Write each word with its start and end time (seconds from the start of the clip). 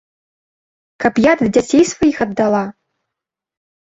Каб 1.03 1.13
я 1.25 1.33
ды 1.41 1.49
дзяцей 1.57 1.83
сваіх 1.91 2.17
аддала? 2.25 2.61